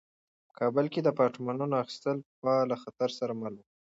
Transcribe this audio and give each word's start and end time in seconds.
په 0.47 0.53
کابل 0.59 0.85
کې 0.93 0.99
د 1.01 1.07
اپارتمانونو 1.13 1.75
اخیستل 1.83 2.17
پخوا 2.29 2.55
له 2.71 2.75
خطر 2.83 3.09
سره 3.19 3.33
مل 3.41 3.53
وو. 3.57 3.65